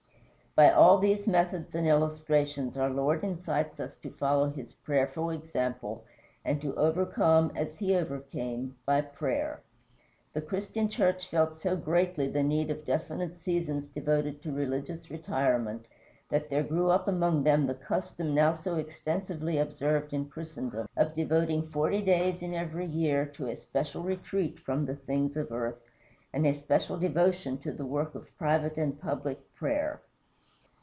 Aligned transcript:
By 0.53 0.69
all 0.69 0.97
these 0.97 1.27
methods 1.29 1.73
and 1.75 1.87
illustrations 1.87 2.75
our 2.75 2.89
Lord 2.89 3.23
incites 3.23 3.79
us 3.79 3.95
to 3.95 4.09
follow 4.09 4.49
his 4.49 4.73
prayerful 4.73 5.29
example, 5.29 6.03
and 6.43 6.61
to 6.61 6.75
overcome, 6.75 7.53
as 7.55 7.77
he 7.79 7.95
overcame, 7.95 8.75
by 8.85 8.99
prayer. 8.99 9.61
The 10.33 10.41
Christian 10.41 10.89
Church 10.89 11.29
felt 11.29 11.61
so 11.61 11.77
greatly 11.77 12.27
the 12.27 12.43
need 12.43 12.69
of 12.69 12.83
definite 12.83 13.39
seasons 13.39 13.85
devoted 13.85 14.41
to 14.43 14.51
religious 14.51 15.09
retirement 15.09 15.85
that 16.27 16.49
there 16.49 16.63
grew 16.63 16.89
up 16.89 17.07
among 17.07 17.43
them 17.45 17.65
the 17.65 17.73
custom 17.73 18.35
now 18.35 18.53
so 18.53 18.75
extensively 18.75 19.57
observed 19.57 20.11
in 20.11 20.27
Christendom, 20.29 20.85
of 20.97 21.13
devoting 21.13 21.69
forty 21.69 22.01
days 22.01 22.41
in 22.41 22.53
every 22.53 22.87
year 22.87 23.25
to 23.37 23.47
a 23.47 23.55
special 23.55 24.03
retreat 24.03 24.59
from 24.59 24.85
the 24.85 24.97
things 24.97 25.37
of 25.37 25.49
earth, 25.53 25.79
and 26.33 26.45
a 26.45 26.53
special 26.53 26.97
devotion 26.97 27.57
to 27.59 27.71
the 27.71 27.85
work 27.85 28.15
of 28.15 28.37
private 28.37 28.75
and 28.75 28.99
public 28.99 29.39
prayer. 29.55 30.01